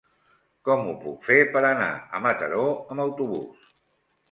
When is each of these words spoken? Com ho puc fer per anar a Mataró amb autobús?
Com 0.69 0.81
ho 0.85 0.95
puc 1.03 1.27
fer 1.27 1.37
per 1.51 1.63
anar 1.69 1.91
a 1.91 2.23
Mataró 2.25 2.65
amb 2.75 3.07
autobús? 3.07 3.71